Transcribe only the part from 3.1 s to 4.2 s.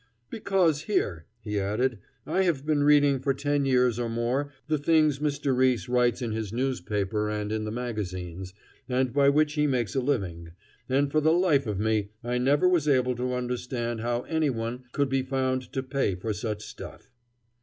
for ten years or